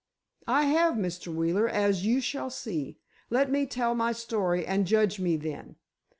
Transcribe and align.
"I 0.47 0.63
have, 0.63 0.95
Mr. 0.95 1.27
Wheeler, 1.27 1.69
as 1.69 2.07
you 2.07 2.21
shall 2.21 2.49
see. 2.49 2.97
Let 3.29 3.51
me 3.51 3.67
tell 3.67 3.93
my 3.93 4.13
story 4.13 4.65
and 4.65 4.87
judge 4.87 5.19
me 5.19 5.37
then. 5.37 5.75